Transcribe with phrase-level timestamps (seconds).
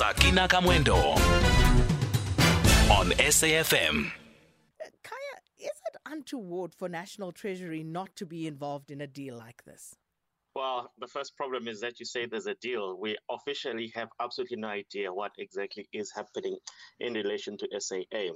[0.00, 0.96] Sakina Kamwendo
[2.90, 4.10] on SAFM.
[5.04, 9.62] Khaya, is it untoward for National Treasury not to be involved in a deal like
[9.66, 9.94] this?
[10.54, 12.98] Well, the first problem is that you say there's a deal.
[12.98, 16.56] We officially have absolutely no idea what exactly is happening
[16.98, 18.30] in relation to SAA.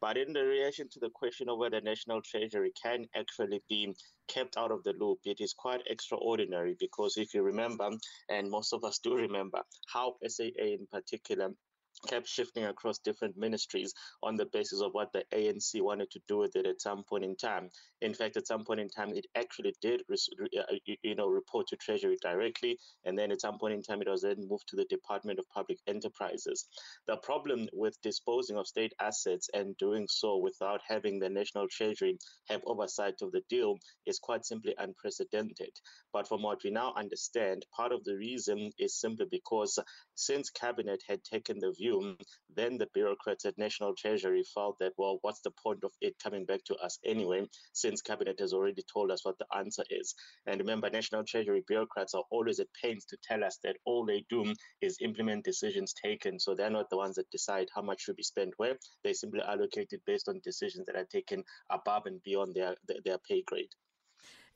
[0.00, 3.94] But in the relation to the question of whether National Treasury can actually be
[4.28, 7.90] kept out of the loop, it is quite extraordinary because if you remember,
[8.28, 11.50] and most of us do remember, how SAA in particular
[12.08, 13.92] kept shifting across different ministries
[14.22, 17.24] on the basis of what the ANC wanted to do with it at some point
[17.24, 17.70] in time.
[18.00, 20.62] In fact, at some point in time, it actually did, uh,
[21.02, 24.22] you know, report to Treasury directly, and then at some point in time, it was
[24.22, 26.66] then moved to the Department of Public Enterprises.
[27.06, 32.18] The problem with disposing of state assets and doing so without having the National Treasury
[32.48, 33.76] have oversight of the deal
[34.06, 35.70] is quite simply unprecedented.
[36.12, 39.78] But from what we now understand, part of the reason is simply because
[40.14, 41.85] since Cabinet had taken the view
[42.54, 46.44] then the bureaucrats at National Treasury felt that, well, what's the point of it coming
[46.44, 50.14] back to us anyway, since Cabinet has already told us what the answer is.
[50.46, 54.24] And remember, National Treasury bureaucrats are always at pains to tell us that all they
[54.30, 56.38] do is implement decisions taken.
[56.38, 58.76] So they're not the ones that decide how much should be spent where.
[59.04, 62.98] They simply allocate it based on decisions that are taken above and beyond their, their,
[63.04, 63.70] their pay grade.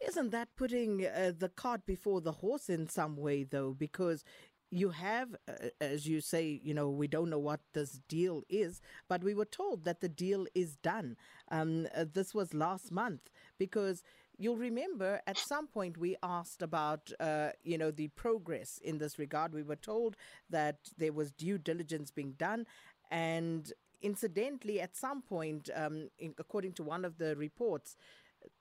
[0.00, 3.74] Isn't that putting uh, the cart before the horse in some way, though?
[3.74, 4.24] Because
[4.70, 8.80] you have, uh, as you say, you know, we don't know what this deal is,
[9.08, 11.16] but we were told that the deal is done.
[11.50, 14.02] Um, uh, this was last month because
[14.38, 19.18] you'll remember at some point we asked about, uh, you know, the progress in this
[19.18, 19.52] regard.
[19.52, 20.16] We were told
[20.48, 22.66] that there was due diligence being done,
[23.10, 27.96] and incidentally, at some point, um, in, according to one of the reports,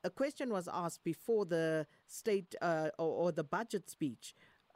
[0.03, 4.33] a question was asked before the state uh, or, or the budget speech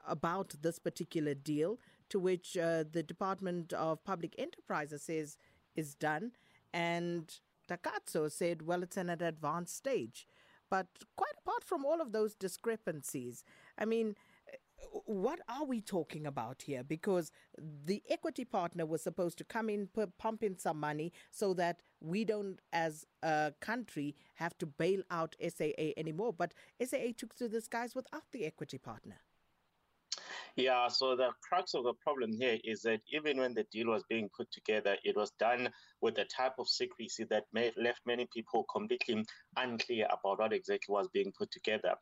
[0.08, 5.38] about this particular deal, to which uh, the Department of Public Enterprises says
[5.76, 6.32] is done.
[6.73, 7.34] And
[7.70, 10.28] Takatso said, well, it's in an advanced stage.
[10.69, 13.44] But quite apart from all of those discrepancies,
[13.78, 14.16] I mean,
[15.06, 16.84] what are we talking about here?
[16.84, 17.31] Because
[17.86, 22.25] the equity partner was supposed to come in, pump in some money so that we
[22.25, 26.34] don't, as a country, have to bail out SAA anymore.
[26.34, 26.53] But
[26.84, 29.18] SAA took to the skies without the equity partner.
[30.56, 34.03] Yeah, so the crux of the problem here is that even when the deal was
[34.08, 35.68] being put together, it was done
[36.02, 39.25] with a type of secrecy that may, left many people completely
[39.58, 41.96] unclear about what exactly was being put together.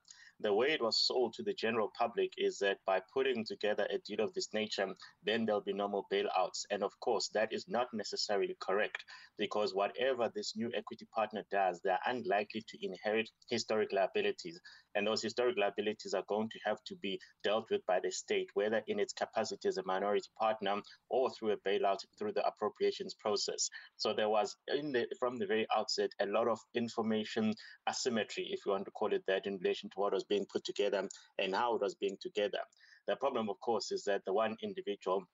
[0.44, 4.00] The way it was sold to the general public is that by putting together a
[4.00, 4.88] deal of this nature,
[5.24, 6.66] then there'll be no more bailouts.
[6.72, 9.04] And of course, that is not necessarily correct
[9.38, 14.60] because whatever this new equity partner does, they're unlikely to inherit historic liabilities.
[14.96, 18.50] And those historic liabilities are going to have to be dealt with by the state,
[18.56, 23.16] whether in its capacity as a minority partner or through a bailout through the appropriations
[23.20, 23.70] process.
[23.98, 27.54] So there was, the, from the very outset, a lot of information
[27.90, 30.64] asymmetry, if you want to call it that, in relation to what was being put
[30.64, 31.08] together
[31.40, 32.64] and how it was being together.
[33.08, 35.28] The problem, of course, is that the one individual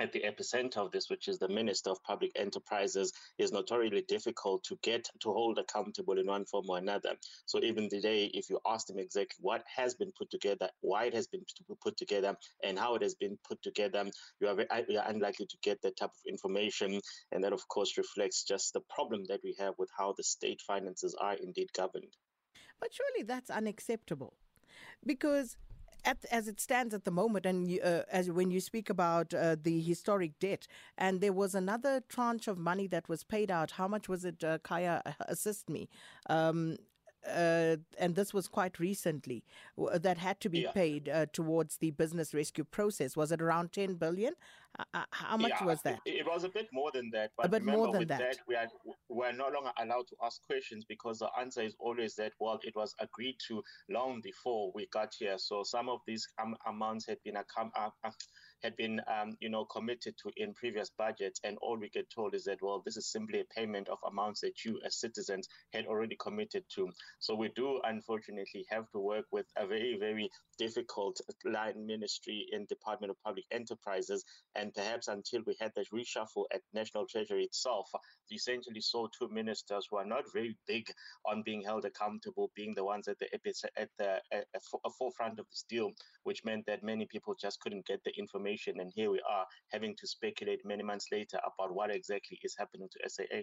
[0.00, 4.64] at the epicenter of this, which is the Minister of Public Enterprises, is notoriously difficult
[4.64, 7.12] to get to hold accountable in one form or another.
[7.46, 11.14] So even today, if you ask them exactly what has been put together, why it
[11.14, 11.44] has been
[11.82, 12.34] put together,
[12.64, 14.04] and how it has been put together,
[14.40, 17.00] you are, very, uh, you are unlikely to get that type of information.
[17.30, 20.62] And that, of course, reflects just the problem that we have with how the state
[20.66, 22.16] finances are indeed governed.
[22.82, 24.34] But surely that's unacceptable
[25.06, 25.56] because
[26.04, 29.32] at, as it stands at the moment, and you, uh, as when you speak about
[29.32, 30.66] uh, the historic debt,
[30.98, 33.70] and there was another tranche of money that was paid out.
[33.70, 34.42] How much was it?
[34.42, 35.88] Uh, Khaya, assist me.
[36.28, 36.76] Um,
[37.24, 39.44] uh, and this was quite recently,
[39.94, 40.72] that had to be yeah.
[40.72, 43.16] paid uh, towards the business rescue process.
[43.16, 44.34] Was it around 10 billion?
[44.78, 46.00] Uh, uh how much yeah, was that?
[46.06, 47.30] It, it, was a bit more than that.
[47.36, 48.18] But a bit more than that.
[48.18, 48.36] that.
[48.48, 48.68] we are
[49.08, 52.74] we're no longer allowed to ask questions because the answer is always that, well, it
[52.74, 55.36] was agreed to long before we got here.
[55.38, 57.42] So some of these um, amounts had been uh,
[57.76, 58.10] uh
[58.62, 62.34] had been, um, you know, committed to in previous budgets, and all we get told
[62.34, 65.86] is that, well, this is simply a payment of amounts that you as citizens had
[65.86, 66.88] already committed to.
[67.18, 72.66] So we do, unfortunately, have to work with a very, very difficult line ministry in
[72.66, 74.24] Department of Public Enterprises,
[74.54, 77.88] and perhaps until we had that reshuffle at National Treasury itself,
[78.30, 80.84] we essentially saw two ministers who are not very big
[81.26, 85.46] on being held accountable, being the ones at the at the at the forefront of
[85.50, 85.90] this deal,
[86.24, 89.96] which meant that many people just couldn't get the information, and here we are having
[89.96, 93.42] to speculate many months later about what exactly is happening to SAA.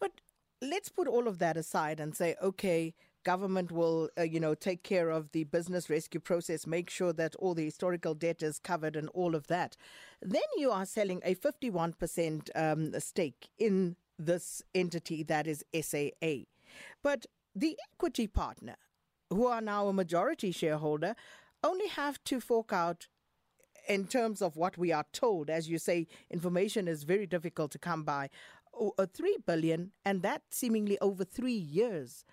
[0.00, 0.12] But
[0.60, 4.82] let's put all of that aside and say, okay, government will, uh, you know, take
[4.82, 8.96] care of the business rescue process, make sure that all the historical debt is covered
[8.96, 9.76] and all of that.
[10.20, 16.44] Then you are selling a 51% um, stake in this entity that is SAA.
[17.02, 18.76] But the equity partner,
[19.30, 21.14] who are now a majority shareholder,
[21.62, 23.08] only have to fork out
[23.88, 27.78] in terms of what we are told as you say information is very difficult to
[27.78, 28.30] come by
[28.98, 32.24] uh, 3 billion and that seemingly over 3 years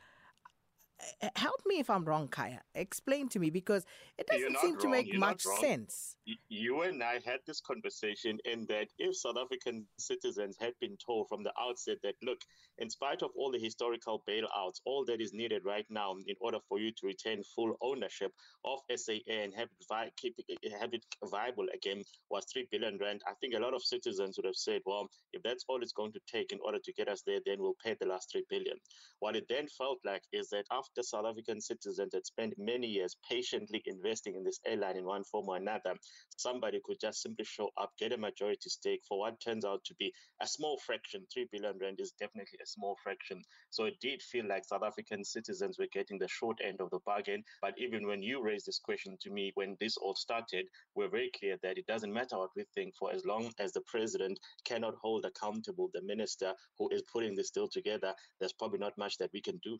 [1.35, 2.59] help me if I'm wrong, Khaya.
[2.75, 3.85] Explain to me because
[4.17, 4.81] it doesn't seem wrong.
[4.81, 6.15] to make You're much sense.
[6.49, 11.27] You and I had this conversation in that if South African citizens had been told
[11.29, 12.39] from the outset that, look,
[12.77, 16.59] in spite of all the historical bailouts, all that is needed right now in order
[16.67, 18.31] for you to retain full ownership
[18.65, 20.35] of SAA and have it, vi- keep
[20.79, 24.45] have it viable again was 3 billion rand, I think a lot of citizens would
[24.45, 27.23] have said, well, if that's all it's going to take in order to get us
[27.25, 28.77] there, then we'll pay the last 3 billion.
[29.19, 33.15] What it then felt like is that after South African citizens had spent many years
[33.29, 35.93] patiently investing in this airline in one form or another,
[36.37, 39.95] somebody could just simply show up, get a majority stake for what turns out to
[39.95, 40.11] be
[40.41, 41.25] a small fraction.
[41.33, 43.41] 3 billion rand is definitely a small fraction.
[43.69, 46.99] So it did feel like South African citizens were getting the short end of the
[47.05, 47.43] bargain.
[47.61, 51.31] But even when you raised this question to me, when this all started, we're very
[51.37, 54.95] clear that it doesn't matter what we think, for as long as the president cannot
[55.01, 59.31] hold accountable the minister who is putting this deal together, there's probably not much that
[59.33, 59.77] we can do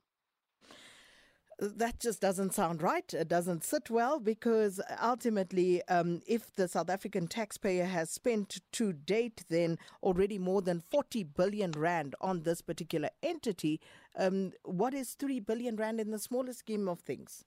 [1.60, 3.14] that just doesn't sound right.
[3.14, 8.94] It doesn't sit well because ultimately, um, if the South African taxpayer has spent to
[8.94, 13.82] date then already more than 40 billion rand on this particular entity,
[14.18, 17.44] um, what is 3 billion rand in the smaller scheme of things?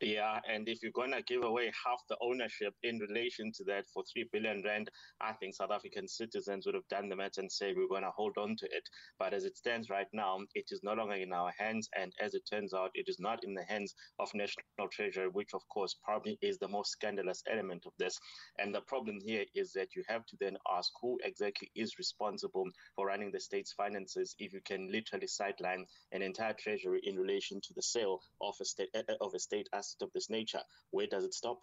[0.00, 3.84] Yeah, and if you're going to give away half the ownership in relation to that
[3.92, 4.90] for 3 billion rand,
[5.20, 8.12] I think South African citizens would have done the math and say we're going to
[8.14, 8.84] hold on to it.
[9.18, 11.88] But as it stands right now, it is no longer in our hands.
[11.98, 15.50] And as it turns out, it is not in the hands of National Treasury, which,
[15.52, 18.20] of course, probably is the most scandalous element of this.
[18.60, 22.66] And the problem here is that you have to then ask who exactly is responsible
[22.94, 27.60] for running the state's finances if you can literally sideline an entire treasury in relation
[27.62, 30.62] to the sale of a state, eh, eh, of a state asset of this nature.
[30.90, 31.60] Where does it stop?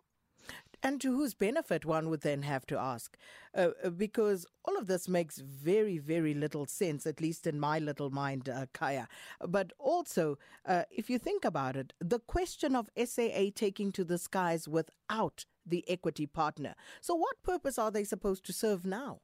[0.84, 3.18] And to whose benefit, one would then have to ask.
[3.56, 7.80] Uh, uh, because all of this makes very, very little sense, at least in my
[7.80, 9.08] little mind, uh, Khaya.
[9.48, 14.20] But also, uh, if you think about it, the question of SAA taking to the
[14.20, 16.76] skies without the equity partner.
[17.02, 19.22] So, what purpose are they supposed to serve now?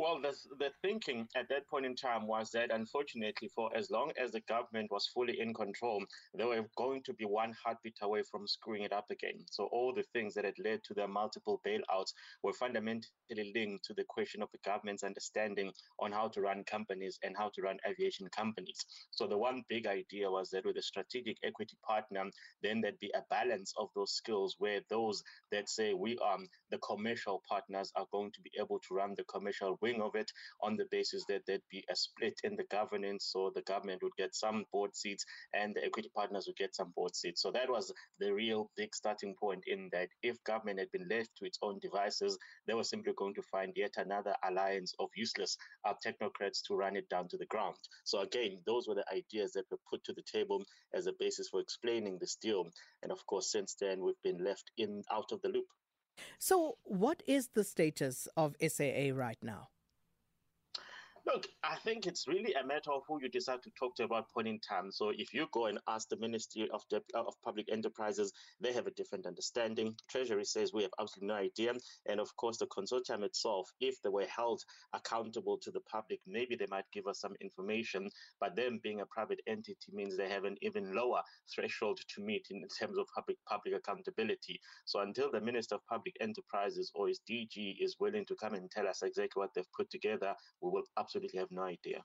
[0.00, 4.32] Well, the, thinking at that point in time was that unfortunately, for as long as
[4.32, 6.02] the government was fully in control,
[6.34, 9.44] they were going to be one heartbeat away from screwing it up again.
[9.50, 13.92] So, all the things that had led to the multiple bailouts were fundamentally linked to
[13.92, 17.76] the question of the government's understanding on how to run companies and how to run
[17.86, 18.86] aviation companies.
[19.10, 22.24] So, the one big idea was that with a strategic equity partner,
[22.62, 26.38] then there'd be a balance of those skills where those that say we are
[26.70, 30.30] the commercial partners are going to be able to run the commercial wing of it
[30.62, 33.30] on the basis that there'd be a split in the governance.
[33.32, 36.92] So the government would get some board seats and the equity partners would get some
[36.94, 37.42] board seats.
[37.42, 41.30] So that was the real big starting point in that if government had been left
[41.38, 45.56] to its own devices, they were simply going to find yet another alliance of useless
[45.84, 47.76] uh, technocrats to run it down to the ground.
[48.04, 50.64] So again, those were the ideas that were put to the table
[50.94, 52.66] as a basis for explaining this deal.
[53.02, 55.66] And of course, since then, we've been left in out of the loop.
[56.38, 59.68] So, what is the status of SAA right now?
[61.26, 64.30] Look, I think it's really a matter of who you decide to talk to about
[64.30, 64.90] point in time.
[64.90, 68.72] So if you go and ask the Ministry of, the, uh, of Public Enterprises, they
[68.72, 69.94] have a different understanding.
[70.10, 71.74] Treasury says we have absolutely no idea.
[72.08, 74.62] And of course, the consortium itself, if they were held
[74.94, 78.08] accountable to the public, maybe they might give us some information.
[78.40, 81.20] But them being a private entity means they have an even lower
[81.54, 84.58] threshold to meet in terms of public public accountability.
[84.86, 88.70] So until the Minister of Public Enterprises or his DG is willing to come and
[88.70, 92.02] tell us exactly what they've put together, we will absolutely absolutely have no idea.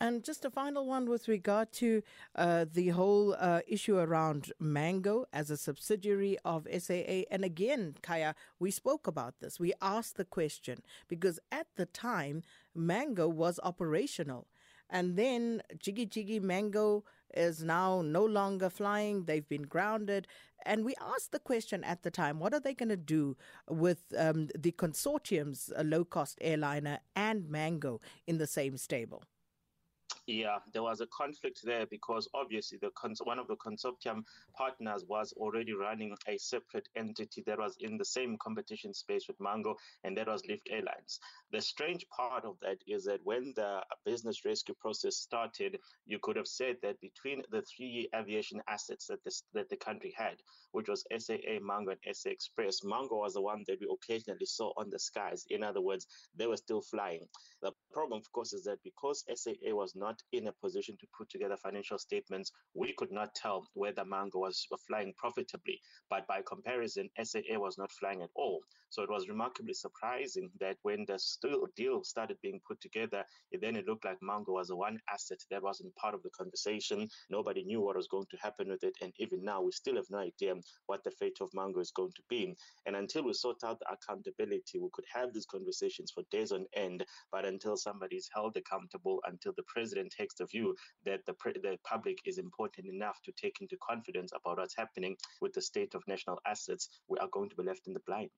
[0.00, 2.02] And just a final one with regard to
[2.36, 7.24] uh, the whole uh, issue around Mango as a subsidiary of SAA.
[7.32, 9.58] And again, Khaya, we spoke about this.
[9.58, 12.42] We asked the question because at the time,
[12.76, 14.46] Mango was operational.
[14.88, 17.02] And then Jiggy Jiggy Mango
[17.36, 19.24] is now no longer flying.
[19.24, 20.26] They've been grounded.
[20.64, 23.36] And we asked the question at the time what are they going to do
[23.68, 29.22] with um, the consortium's low cost airliner and Mango in the same stable?
[30.26, 34.24] Yeah, there was a conflict there because obviously the cons- one of the consortium
[34.56, 39.40] partners was already running a separate entity that was in the same competition space with
[39.40, 41.20] Mango, and that was Lift Airlines.
[41.52, 46.34] The strange part of that is that when the business rescue process started, you could
[46.36, 50.36] have said that between the three aviation assets that this, that the country had,
[50.72, 54.72] which was SAA, Mango, and SA Express, Mango was the one that we occasionally saw
[54.76, 55.44] on the skies.
[55.50, 57.28] In other words, they were still flying.
[57.62, 61.28] The problem, of course, is that because SAA was not in a position to put
[61.30, 65.80] together financial statements, we could not tell whether Mango was flying profitably.
[66.10, 68.60] But by comparison, SAA was not flying at all.
[68.88, 71.18] So it was remarkably surprising that when the
[71.76, 75.38] deal started being put together, it then it looked like Mango was the one asset
[75.50, 77.08] that wasn't part of the conversation.
[77.30, 78.94] Nobody knew what was going to happen with it.
[79.02, 80.54] And even now, we still have no idea
[80.86, 82.54] what the fate of Mango is going to be.
[82.86, 86.64] And until we sort out the accountability, we could have these conversations for days on
[86.74, 87.04] end.
[87.32, 91.78] But until somebody is held accountable, until the president takes the view that the, the
[91.84, 96.02] public is important enough to take into confidence about what's happening with the state of
[96.06, 98.30] national assets, we are going to be left in the blind.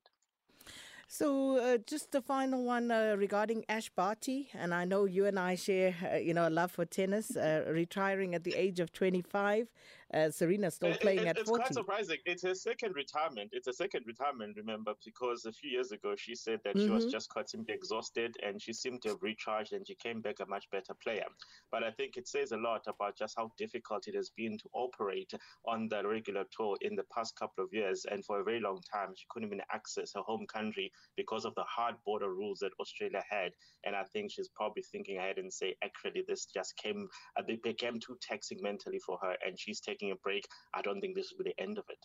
[1.11, 5.39] So, uh, just the final one uh, regarding Ash Barty, and I know you and
[5.39, 7.35] I share, uh, you know, a love for tennis.
[7.35, 9.69] Uh, retiring at the age of 25,
[10.15, 11.63] uh, Serena still playing it, at it's 40.
[11.63, 12.17] quite surprising.
[12.25, 13.51] It's her second retirement.
[13.53, 17.07] It's a second retirement, remember, because a few years ago she said that she was
[17.07, 17.11] Mhm.
[17.11, 20.47] just quite simply exhausted and she seemed to have recharged and she came back a
[20.47, 21.27] much better player.
[21.71, 24.69] But I think it says a lot about just how difficult it has been to
[24.73, 25.33] operate
[25.67, 28.07] on the regular tour in the past couple of years.
[28.07, 31.55] And for a very long time, she couldn't even access her home country because of
[31.55, 33.53] the hard border rules that Australia had.
[33.85, 37.63] And I think she's probably thinking ahead and say, actually, this just came, uh, it
[37.63, 40.47] became too taxing mentally for her and she's taking a break.
[40.75, 41.99] I don't think this will be the end of it.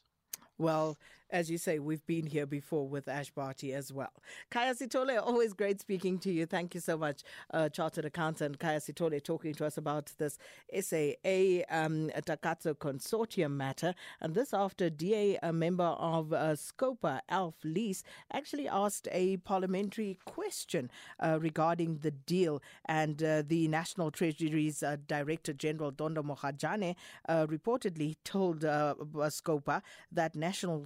[0.58, 0.98] Well,
[1.34, 4.14] as you say, we've been here before with Ash Barty as well.
[4.52, 6.46] Khaya Sithole, always great speaking to you.
[6.46, 10.38] Thank you so much, uh, Chartered Accountant Khaya Sithole, talking to us about this
[10.72, 13.96] SAA um, Consortium matter.
[14.22, 20.20] And this after DA, a member of uh, Scopa, Alf Lees, actually asked a parliamentary
[20.26, 22.62] question uh, regarding the deal.
[22.86, 26.96] And uh, the National Treasury's uh, Director General, Dondo Mogajane,
[27.28, 28.94] uh, reportedly told uh,
[29.30, 30.86] Scopa that National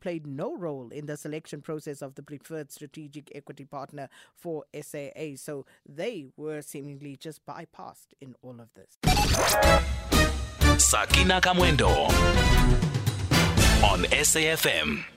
[0.00, 5.36] Played no role in the selection process of the preferred strategic equity partner for SAA.
[5.36, 8.96] So they were seemingly just bypassed in all of this.
[10.78, 11.88] Sakina Kamwendo
[13.82, 15.15] on SAFM.